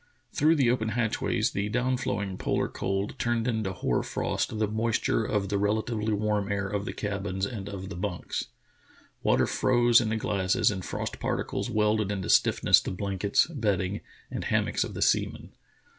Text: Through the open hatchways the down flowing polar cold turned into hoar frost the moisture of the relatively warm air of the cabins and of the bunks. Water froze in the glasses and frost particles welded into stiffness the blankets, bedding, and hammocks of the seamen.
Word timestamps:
Through 0.33 0.55
the 0.55 0.71
open 0.71 0.89
hatchways 0.97 1.51
the 1.51 1.69
down 1.69 1.95
flowing 1.95 2.35
polar 2.35 2.67
cold 2.67 3.13
turned 3.19 3.47
into 3.47 3.71
hoar 3.71 4.01
frost 4.01 4.57
the 4.57 4.67
moisture 4.67 5.23
of 5.23 5.49
the 5.49 5.59
relatively 5.59 6.11
warm 6.11 6.51
air 6.51 6.67
of 6.67 6.85
the 6.85 6.91
cabins 6.91 7.45
and 7.45 7.69
of 7.69 7.89
the 7.89 7.95
bunks. 7.95 8.47
Water 9.21 9.45
froze 9.45 10.01
in 10.01 10.09
the 10.09 10.15
glasses 10.17 10.71
and 10.71 10.83
frost 10.83 11.19
particles 11.19 11.69
welded 11.69 12.11
into 12.11 12.31
stiffness 12.31 12.81
the 12.81 12.89
blankets, 12.89 13.45
bedding, 13.45 14.01
and 14.31 14.45
hammocks 14.45 14.83
of 14.83 14.95
the 14.95 15.03
seamen. 15.03 15.51